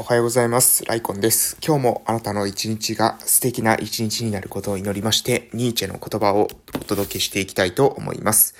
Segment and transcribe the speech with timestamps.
[0.00, 0.82] おはようございます。
[0.86, 1.58] ライコンです。
[1.62, 8.54] 今日もあなたの一日が素敵な一日になることを祈りまして、ニーチェの言葉をお届けしていきたいと思います。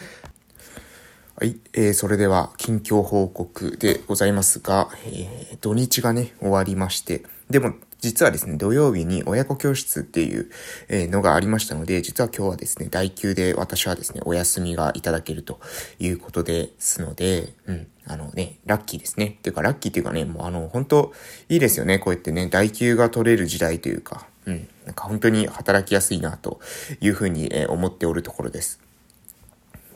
[1.36, 10.50] はい、えー、それでは近況報告でございますが、えー、土日がね、終わりまして、でも実はですね、土曜日に親子教室っていう
[10.88, 15.60] のがありましたので、実は今日はですね、代休で私はですね、お休みがいただけると
[15.98, 19.36] いうことですので、うん、あのね、ラッキーですね。
[19.38, 21.12] っていうか、ラッキーっていうかね、もうあの、本当
[21.48, 21.98] いいですよね。
[21.98, 26.60] こうやってね、代休が取れる時代というか、うん、なんか本当に働きやすいなと
[27.00, 28.80] いうふうに思っておるところです。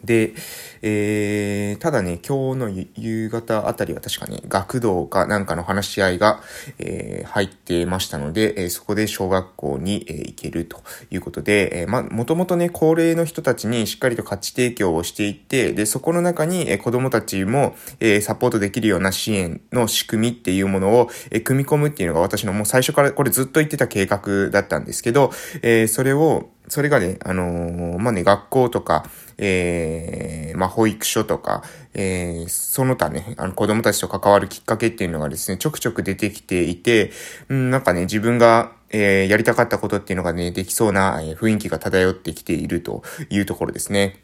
[0.04, 0.34] で、
[0.82, 6.40] えー、ただね、今日の夕方あたりは確かね、学童かなんかの話し合いが、
[6.78, 25.30] えー、入ってましたので、えー、そこで小学校に、えー、行けるということで、えー、ま、もともとね、高齢の人たちにしっかりと価値提供をしていって、で、そこの中に、えー、子供たちも、えー、サポートできるような支援の仕組みっていうものを、えー、組み込むっていうのが私のもう最初からこれずっと言ってた計画だったんですけど、
[25.62, 29.04] えー、それを、それがね、あのー、まあ、ね、学校とか、
[29.36, 31.62] えー、まあ、保育所とか、
[31.92, 37.12] えー、その他ね、あの、子供たちと関わるきっかけっていうのがですね、ちょくちょく出てきていて、
[37.48, 44.23] うん、なんかね、自分が、えー、やりたかったことっていうのがね、できそうな、え、雰囲気が漂ってきているというところですね。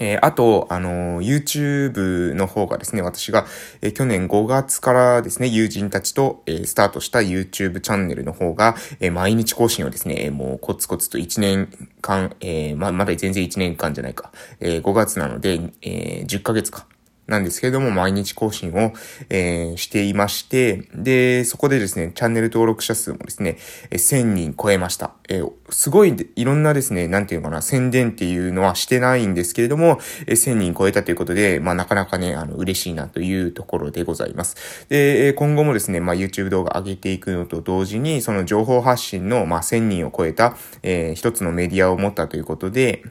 [0.00, 3.46] えー、あと、あの、YouTube の方がですね、私が、
[3.82, 11.68] えー、去年5月からですね、友人たちと、えスタートした YouTube チャンネルの方が、え毎日更新をですね、もうコツコツと1年
[12.00, 16.86] 間、えま、まだ全然1年間じゃないか、え5月なので、え10ヶ月か。
[17.30, 18.92] なんですけれども、毎日更新を、
[19.30, 23.56] えー、していまして、で、そこでですね、チャンネル登録者数もですね、
[23.90, 25.12] え1000人超えました。
[25.28, 34.56] えー、すごい、いろんなですね、なんていうのかな、宣伝っていうのはしてないんですけれども、えー、1000人超えたということで、まあ、なかなかね、あの、嬉しいなというところでございます。
[34.88, 43.04] で、今後もですね、まあ、YouTube 動画上げていくのと同時に、その情報発信の、まあ、1000人を超えた、えー、一つのメディアを持ったということで、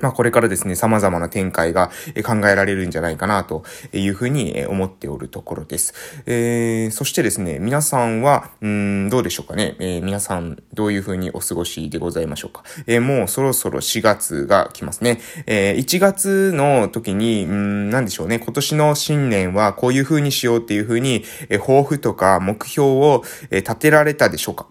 [0.00, 1.90] まあこれからですね、様々な展開が
[2.24, 5.94] 考えられるんじゃないかなというふうに思っておるところです。
[6.26, 9.76] えー、そしてですね、皆さんは、うん、どうでしょうかね。
[9.78, 12.64] えー、皆さん、どういうふうにお過ごしでございましょうか。
[12.86, 15.20] えー、もうそろそろ4月が来ますね。
[15.46, 18.38] えー、1月の時に、うん、なんでしょうね。
[18.38, 24.66] 今年の新年はこういうふうにしようっていうふうに、え、抱負とか目標を、立てられたでしょうか。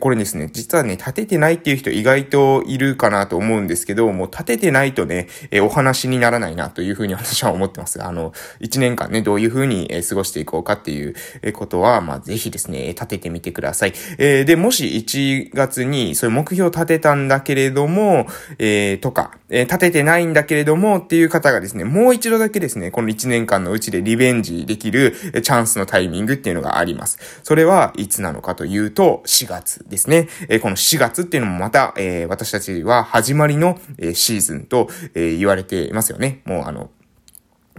[0.00, 8.02] これですね、実はね、立ててないっていう人意外といるかなと思うんですけど、もう立ててないとね、えお話にならないなというふうに私は思ってます。
[8.02, 11.14] あの、1年間ね、どういうふうに過ごしていこうかっていう
[11.52, 13.92] ことは、まあ、ぜひですね、立ててみてください。
[14.18, 18.26] えー、で、もし1月にそういう目標を立てたんだけれども、
[18.58, 27.18] えー、とか、えー、立ててないんだけれどもっていう方がですね、もう一度だけですね、この1年間のうちでリベンジできるチャンスのタイミングっていうのがあります。
[27.42, 30.28] それはいつなのかというと、4月月ですね。
[30.48, 36.42] えー、この4月っていうのもまた、えー、私たちは始まりの、えー、シーズンと、え、言われていますよね。
[36.44, 36.90] もうあの、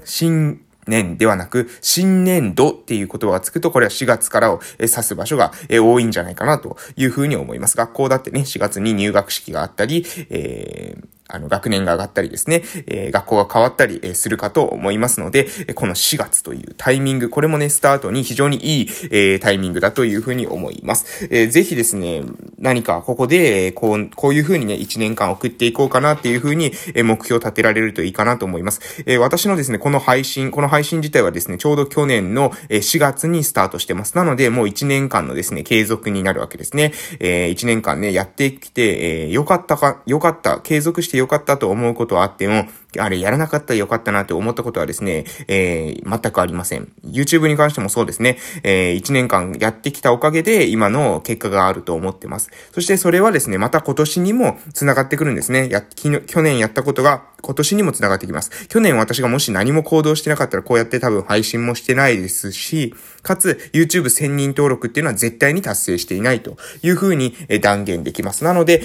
[0.03, 7.77] 新年ではなく、新年度っていう言葉がつくと、これは4月からを指す場所が多いんじゃないかなというふうに思います。
[7.77, 21.27] 学校だってね、4月に入学式があったり、えー、あの、学年が上がったりですね、えー、学校が変わったり、するかと思いますので、この4月というタイミング、これもね、スタートに非常にいい、え、タイミングだというふうに思います。
[21.31, 22.23] えー、ぜひですね、
[22.59, 29.03] 何かここで、こう、こういうふうにね、1年間送っていこうかなっていうふうに、え目標を立てられるといいかなと思います。
[29.05, 34.15] え私のですね、この配信、この配信自体はですね、ちょうど去年の4月にスタートしてます。
[34.15, 36.93] なので、もう1年間のですね、継続になるわけですね。
[37.19, 42.67] え1年間ね、やってきて、えー、よかったか、よかった、継続してよかったと思うことはあっても、
[42.99, 46.91] あれやらなかったらよかったなって思ったことはですね、えー、全くありません。
[47.03, 52.51] YouTube に関してもそうですね、えー、1年間やってきたおかげで今の結果があると思ってます。
[52.71, 55.69] そしてそれはですね、また今年にも繋がってくるんですね。
[55.69, 58.67] や、去年やったことが今年にも繋がってきます。
[58.67, 68.43] 去年私がもし何も行動してなかったらこうやって多分配信もしてないですし、かつ YouTube 1000人登録っていうのは絶対に達成していないというふうに断言できます。
[68.43, 68.83] なので、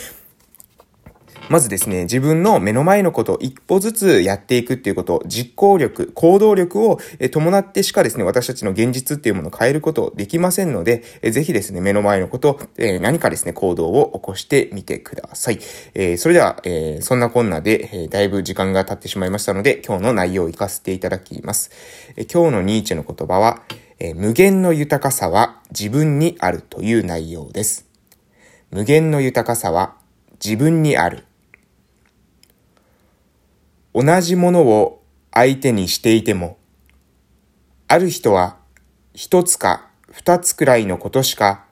[1.49, 6.99] まずですね、自分の目の前のことを一歩ずつやっていくっていうこと、実行力、行動力を
[7.31, 12.61] 伴ってしかですね、私たちの現実っていうものを変えることできませんので、ぜひですね、目の前のこと、
[13.00, 15.59] 何かですね、行動を起こしてみてください。
[16.19, 16.62] それでは、
[17.00, 21.71] そんなこんなで、だいぶ時間が経ってしまいましたので、今日の内容を活かせていただきます。
[22.33, 23.62] 今日のニーチェの言葉は、
[24.17, 27.87] 無限の豊かさは自分にあるという内容です。
[28.71, 29.95] 無限の豊かさは
[30.45, 31.25] 自分にある。
[34.00, 35.03] 同じものを
[35.33, 36.56] 相手にしていても、
[37.89, 38.56] ある人は
[39.12, 41.65] 一つか二つくらいのことしか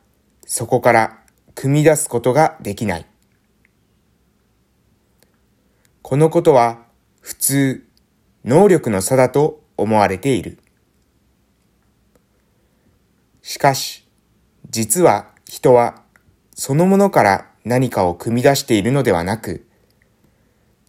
[0.45, 1.21] そこから
[1.55, 3.07] 組み出すことができない。
[6.03, 6.81] このことは
[7.21, 7.87] 普通、
[8.45, 10.59] 能力の差だと思われている。
[13.41, 14.05] しかし、
[14.69, 16.03] 実は人は
[16.57, 19.65] そのものから何かを組み出しているのではなく、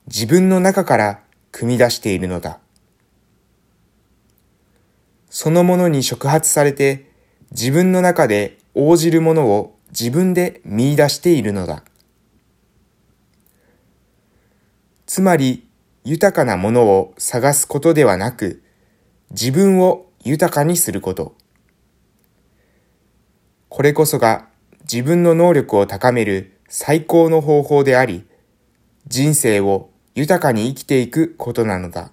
[0.07, 1.26] 自分の中から
[1.57, 2.59] 組み出しているのだ。
[5.27, 7.09] そのものに触発されて
[7.49, 11.83] 自分の中で応じるものを自分で見出しているのだ。
[15.07, 15.67] つまり
[16.03, 18.61] 豊かなものを探すことではなく、
[19.31, 21.35] 自分を豊かにすること。
[23.67, 24.47] これこそが
[24.81, 28.27] 自分の能力を高める最高の方法であり、
[29.07, 32.09] 人生を豊かに生きていくことなのだ。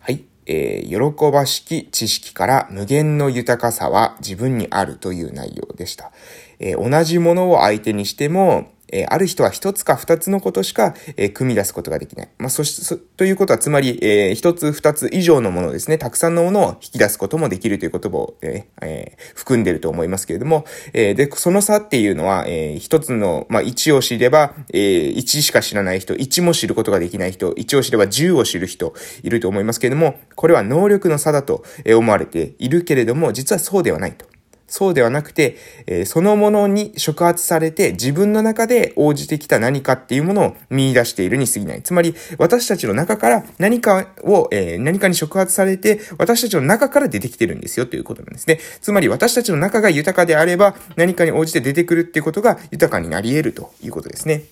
[0.00, 0.24] はい。
[0.46, 6.10] えー、喜ばしき知識から無限の豊かさは自分にあるという内容でした。
[6.58, 12.28] えー、同じものを相手にしても、え、ある人は一つか二つのことしか、え、組み出すことができない。
[12.38, 34.26] まあ、そし、そ、ということは、つまり、えー、一つ二つ以上のものですね、たくさんのものを引き出すこともできるという言葉を、ええー、含んでると思いますけれども、えー、で、その差っていうのは、えー、一つの、まあ、一を知れば、えー、一しか知らない人、一も知ることができない人、一を知れば十を知る人、いると思いますけれども、これは能力の差だと思われているけれども、実はそうではないと。
[34.68, 35.56] そうではなくて、
[35.86, 41.82] え、そのものに触発されて自分の中で応じてきた何かっていうものを見出しているに過ぎない。
[41.82, 48.60] つまり、私たちの中から何かを、え、何かに触発されて、私たちの中から出てきてるんですよということなんですね。
[48.82, 54.42] つまり、私たちの中が豊かであれば、何かに応じて出てくるっていうことが豊かになり得るということですね。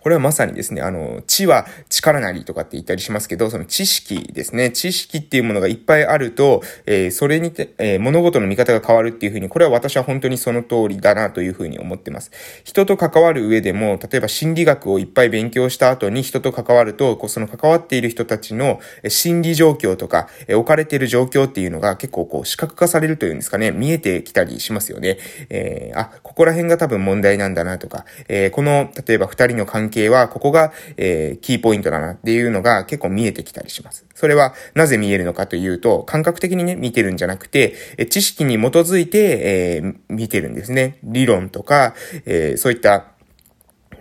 [0.00, 12.30] これはまさにですね、あの、知は力なりとかって言ったりしますけど、その知識ですね、知識っていうものがいっぱいあると、えー、それにて、えー、物事の見方が変わるっていうふうに、これは私は本当にその通りだなというふうに思ってます。
[12.64, 25.18] 人と関わる上でも、例えば心理学をいっぱい勉強した後に人と関わると、こうその関わっている人たちの心理状況とか、えー、置かれている状況っていうのが結構こう視覚化されるというんですかね、見えてきたりしますよね。
[25.50, 34.04] えー、あ、ここら辺が多分問題なんだなとか、えー、この、例えば二人の関係は、ここが、えー、キーポイントだなっていうのが結構見えてきたりします。
[34.14, 40.98] それはなぜ見えるのかというと、感覚的にね、見てるんじゃなくて、え知識に基づいて、えー、見てるんですね。
[41.02, 41.94] 理論とか、
[42.26, 43.06] えー、そういった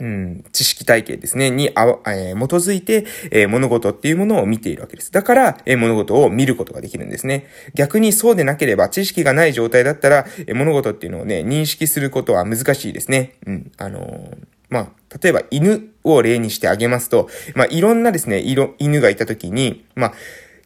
[0.02, 5.12] うん、知識体系ですね、にあ、えー、基づいて、えー、物事っていうものを見ているわけです。
[5.12, 7.46] だから、えー、物事を見ることができるんですね。
[7.76, 13.36] 逆にそうでなければ、知識がない状態だったら、え物事っていうのをね、認識することは難しいですね。
[13.46, 14.32] うん、あの
[14.70, 14.88] まあ、
[15.22, 20.14] 例えば犬を例にしてあげますと、まあ、いろんなですね、犬がいたときに、まあ、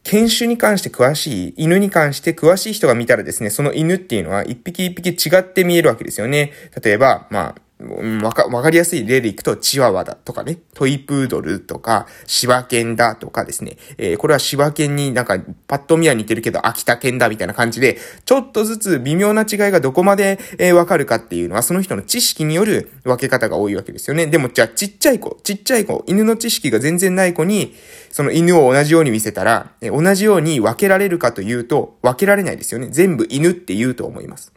[0.03, 6.51] 犬種に関して詳しい、犬に関して詳しい人が見たらですね、その犬っていうのは一匹一匹違って見えるわけですよね。
[6.81, 15.37] 例えば、まあ、わか、わかりやすい例でいくと、チワワだとかね、トイプードルとか、柴犬だとかですね、えー、これは柴犬になんか、
[15.67, 24.27] パッと見は似てるけど、秋田犬だみたいな感じで、ちょっとずつ微妙な違いがどこまで、えー、わかるかっていうのは、その人の知識による分け方が多いわけですよね。
[24.27, 27.75] でも、じゃあ、ちっちゃい子、ちっちゃい子、犬の知識が全然ない子に、
[28.09, 32.87] その犬を同じように見せたら、えー、同じように分けられるかというと、分けられないですよね。
[32.89, 34.54] 全部犬って言うと思います。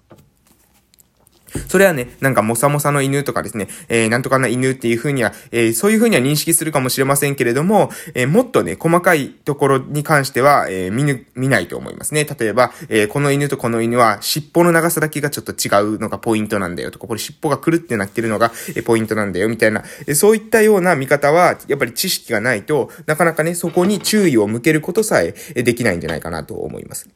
[1.68, 12.24] それはね、なんかもさもさの犬とかですね、えー、なんとかな犬っていう風には、えー、そういう風には認識するかもしれませんけれども、えー、もっとね、細かいところに関しては、えー、見ぬ、見ないと思いますね。
[12.24, 27.08] 例えば、えー、この犬とこの犬は尻尾の長さだけがちょっと違うのがポイントなんだよとか、これ尻尾がくるってなってるのが、えー、ポイントなんだよみたいな、えー、そういったような見方は、やっぱり知識がないとなかなかね、そこに注意を向けることさえできないんじゃないかなと思います。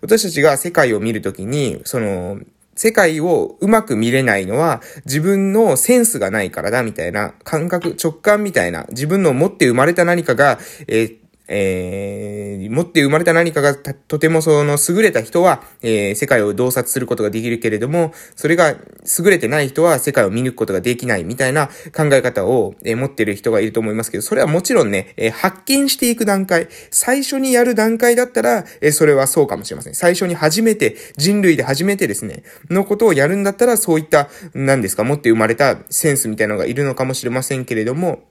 [0.00, 2.38] 私たちが世界を見るときに、その、
[2.82, 10.58] 世界をうまく見れないのは自分のセンスがないからだみたいな感覚、直感みたいな自分の持って生まれた何かが、
[10.88, 11.19] えー
[11.52, 29.94] えー、持って生まれた何かがとてもその優れた人は、えー、世界を洞察することができるけれども、それが優れてない人は世界を見抜くことができないみたいな考え方を、えー、持ってる人がいると思いますけど、それはもちろんね、えー、発見していく段階、最初にやる段階だったら、えー、それはそうかもしれません。
[29.94, 38.29] 最初に初めて、人類で初めてですね、のことをやるんだったら、そういった、何ですか、持って生まれたセンスみたいなのがいるのかもしれませんけれども、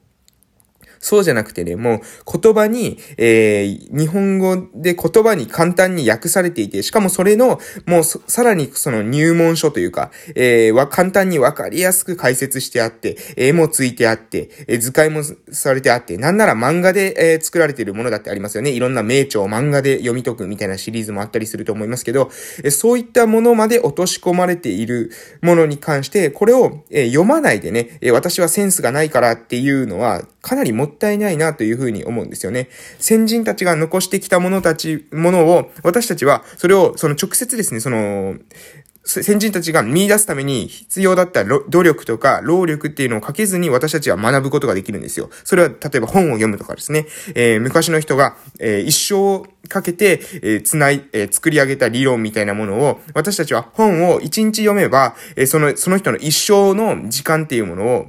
[0.99, 18.71] そうじゃなくてね、もう言葉に、えー、日本語で言葉に簡単に訳されていて、しかもそれの、もうさらにその入門書というか、えー、は簡単にわかりやすく解説してあって、絵もついてあって、えー、図解もされてあって、なんなら漫画で、えー、作られているものだってありますよね。
[18.71, 22.29] いろんな名著を漫画で読み解くみたいなシリーズもあったりすると思いますけど、
[22.63, 32.69] えー、そういったものまで落とし込まれているものに関して、これを、えー、読まないでね、えー、私はセンスがないからっていうのは、かなりもったいないなというふうに思うんですよね。
[32.99, 38.35] 先人たちが残してきたものたち、ものを、私たちは、それを、その直接ですね、その、
[39.09, 45.29] 先人たちが見出すために必要だった努力とか労力っていうのをかけずに私たちは学ぶことができるんですよ。
[45.43, 47.07] それは例えば本を読むとかですね。
[47.33, 58.07] えー、昔の人が、えー、一生かけて、えー、つない、え、作り上げた理論みたいなものを私たちは本を一日読めば、え、その、その人の一生の時間っていうものを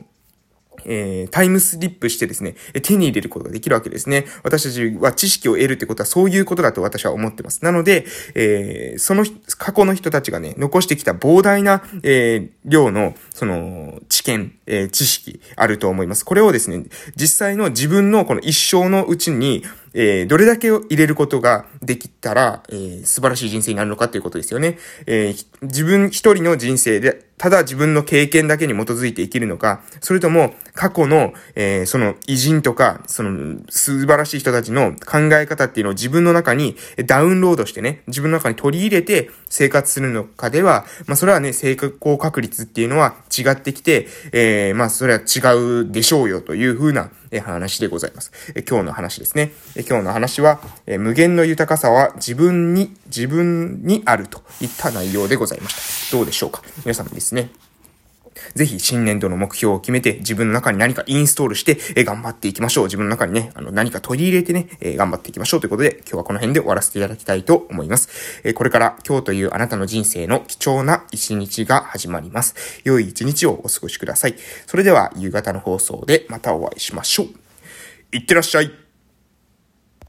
[0.84, 4.26] えー、タイムスリップしてですね、手に入れることができるわけですね。
[4.42, 7.64] 私たちは知識を得るってことはそういうことだと私は思ってます。
[7.64, 9.24] なので、えー、その
[9.58, 16.24] 過去の人たちがね、残してきた膨大な、えー、量の、その、知見、えー、知識あると思います。
[16.24, 16.84] これをですね、
[17.16, 24.78] 実際の自分のこの一生のうちに、えー、どれだけを入れることができたら、えー、素晴らしい人生になるのかっていうことですよね。
[25.06, 45.40] えー、自分一人の人生で、ただ自分の経験だけに基づいて生きるのか、それとも過去の、えー、その偉人とか、その素晴らしい人たちの考え方っていうのを自分の中にダウンロードしてね、自分の中に取り入れて生活するのかでは、まあそれはね、成功確率っていうのは違ってきて、えー、まあそれは違
[45.86, 48.32] うでしょうよというふうなえ話でございます。
[48.54, 49.52] え今日の話ですね。
[49.76, 56.16] え今日の話は、え無限の豊かさは自分に、自分にあるといった内容でございました。
[56.16, 57.50] どうでしょうか皆さんですね。
[58.54, 62.84] ぜひ新年度の目標を決めて自分の中に何かインストールして、え頑張っていきましょう。
[62.84, 68.08] 自分の中にね、あの何か取り入れてね、え頑張っていきましょうということで今日はこの辺で終わらせていただきたいと思います。
[68.44, 72.54] えこれから今日というあなたの人生の貴重な一日が始まります。
[72.84, 74.34] 良い一日をお過ごしください。
[74.66, 77.26] それでは夕方の放送でまたお会いしましょう。
[78.12, 78.79] いってらっしゃい。